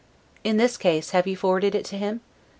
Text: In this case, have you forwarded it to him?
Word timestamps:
In 0.43 0.57
this 0.57 0.77
case, 0.77 1.11
have 1.11 1.27
you 1.27 1.37
forwarded 1.37 1.75
it 1.75 1.85
to 1.85 1.95
him? 1.95 2.21